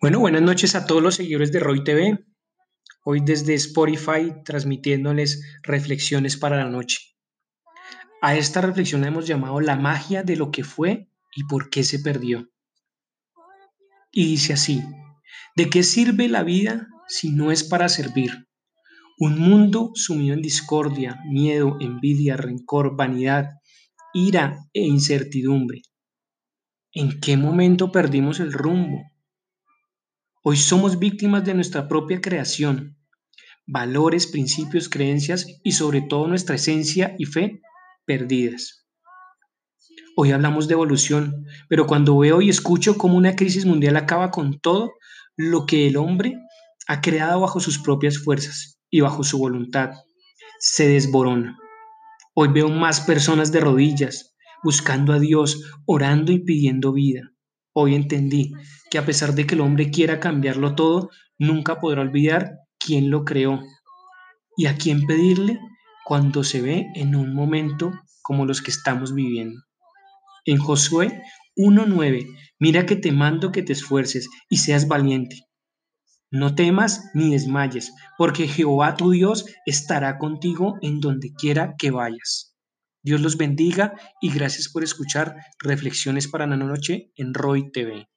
Bueno, 0.00 0.20
buenas 0.20 0.42
noches 0.42 0.76
a 0.76 0.86
todos 0.86 1.02
los 1.02 1.16
seguidores 1.16 1.50
de 1.50 1.58
Roy 1.58 1.82
TV. 1.82 2.24
Hoy 3.04 3.20
desde 3.20 3.54
Spotify 3.54 4.32
transmitiéndoles 4.44 5.58
reflexiones 5.64 6.36
para 6.36 6.56
la 6.56 6.70
noche. 6.70 7.16
A 8.22 8.36
esta 8.36 8.60
reflexión 8.60 9.00
la 9.00 9.08
hemos 9.08 9.26
llamado 9.26 9.60
la 9.60 9.74
magia 9.74 10.22
de 10.22 10.36
lo 10.36 10.52
que 10.52 10.62
fue 10.62 11.08
y 11.34 11.42
por 11.48 11.68
qué 11.68 11.82
se 11.82 11.98
perdió. 11.98 12.48
Y 14.12 14.26
dice 14.26 14.52
así, 14.52 14.84
¿de 15.56 15.68
qué 15.68 15.82
sirve 15.82 16.28
la 16.28 16.44
vida 16.44 16.86
si 17.08 17.32
no 17.32 17.50
es 17.50 17.64
para 17.64 17.88
servir? 17.88 18.46
Un 19.18 19.40
mundo 19.40 19.90
sumido 19.94 20.32
en 20.32 20.42
discordia, 20.42 21.20
miedo, 21.28 21.76
envidia, 21.80 22.36
rencor, 22.36 22.94
vanidad, 22.94 23.48
ira 24.14 24.60
e 24.72 24.82
incertidumbre. 24.82 25.82
¿En 26.92 27.18
qué 27.18 27.36
momento 27.36 27.90
perdimos 27.90 28.38
el 28.38 28.52
rumbo? 28.52 29.02
Hoy 30.50 30.56
somos 30.56 30.98
víctimas 30.98 31.44
de 31.44 31.52
nuestra 31.52 31.88
propia 31.88 32.22
creación, 32.22 32.96
valores, 33.66 34.26
principios, 34.26 34.88
creencias 34.88 35.46
y 35.62 35.72
sobre 35.72 36.00
todo 36.00 36.26
nuestra 36.26 36.54
esencia 36.54 37.14
y 37.18 37.26
fe 37.26 37.60
perdidas. 38.06 38.86
Hoy 40.16 40.32
hablamos 40.32 40.66
de 40.66 40.72
evolución, 40.72 41.44
pero 41.68 41.86
cuando 41.86 42.16
veo 42.16 42.40
y 42.40 42.48
escucho 42.48 42.96
cómo 42.96 43.18
una 43.18 43.36
crisis 43.36 43.66
mundial 43.66 43.98
acaba 43.98 44.30
con 44.30 44.58
todo 44.58 44.94
lo 45.36 45.66
que 45.66 45.86
el 45.86 45.98
hombre 45.98 46.38
ha 46.86 47.02
creado 47.02 47.42
bajo 47.42 47.60
sus 47.60 47.78
propias 47.78 48.16
fuerzas 48.16 48.80
y 48.88 49.00
bajo 49.00 49.24
su 49.24 49.36
voluntad, 49.36 49.90
se 50.60 50.88
desborona. 50.88 51.58
Hoy 52.32 52.48
veo 52.48 52.70
más 52.70 53.02
personas 53.02 53.52
de 53.52 53.60
rodillas, 53.60 54.34
buscando 54.64 55.12
a 55.12 55.18
Dios, 55.18 55.70
orando 55.84 56.32
y 56.32 56.38
pidiendo 56.38 56.94
vida. 56.94 57.34
Hoy 57.80 57.94
entendí 57.94 58.54
que 58.90 58.98
a 58.98 59.06
pesar 59.06 59.34
de 59.34 59.46
que 59.46 59.54
el 59.54 59.60
hombre 59.60 59.92
quiera 59.92 60.18
cambiarlo 60.18 60.74
todo, 60.74 61.10
nunca 61.38 61.78
podrá 61.78 62.00
olvidar 62.00 62.56
quién 62.76 63.08
lo 63.08 63.24
creó 63.24 63.62
y 64.56 64.66
a 64.66 64.74
quién 64.74 65.06
pedirle 65.06 65.60
cuando 66.04 66.42
se 66.42 66.60
ve 66.60 66.86
en 66.96 67.14
un 67.14 67.32
momento 67.32 67.92
como 68.20 68.46
los 68.46 68.62
que 68.62 68.72
estamos 68.72 69.14
viviendo. 69.14 69.60
En 70.44 70.58
Josué 70.58 71.22
1.9, 71.56 72.26
mira 72.58 72.84
que 72.84 72.96
te 72.96 73.12
mando 73.12 73.52
que 73.52 73.62
te 73.62 73.74
esfuerces 73.74 74.28
y 74.50 74.56
seas 74.56 74.88
valiente. 74.88 75.44
No 76.32 76.56
temas 76.56 77.04
ni 77.14 77.30
desmayes, 77.30 77.94
porque 78.16 78.48
Jehová 78.48 78.96
tu 78.96 79.12
Dios 79.12 79.44
estará 79.66 80.18
contigo 80.18 80.78
en 80.82 80.98
donde 80.98 81.30
quiera 81.32 81.76
que 81.78 81.92
vayas. 81.92 82.57
Dios 83.02 83.20
los 83.20 83.36
bendiga 83.36 83.94
y 84.20 84.30
gracias 84.32 84.68
por 84.68 84.82
escuchar 84.82 85.36
Reflexiones 85.60 86.28
para 86.28 86.46
la 86.46 86.56
Noche 86.56 87.12
en 87.16 87.34
Roy 87.34 87.70
TV. 87.70 88.08